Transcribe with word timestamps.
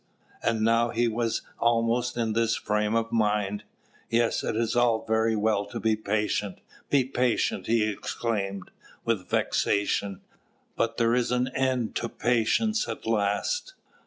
And 0.41 0.61
now 0.61 0.89
he 0.89 1.07
was 1.07 1.43
almost 1.59 2.17
in 2.17 2.33
this 2.33 2.55
frame 2.55 2.95
of 2.95 3.11
mind. 3.11 3.65
"Yes, 4.09 4.43
it 4.43 4.55
is 4.55 4.75
all 4.75 5.05
very 5.05 5.35
well, 5.35 5.67
to 5.67 5.79
be 5.79 5.95
patient, 5.95 6.57
be 6.89 7.03
patient!" 7.05 7.67
he 7.67 7.87
exclaimed, 7.87 8.71
with 9.05 9.29
vexation; 9.29 10.21
"but 10.75 10.97
there 10.97 11.13
is 11.13 11.31
an 11.31 11.49
end 11.49 11.93
to 11.97 12.09
patience 12.09 12.87
at 12.89 13.05
last. 13.05 13.75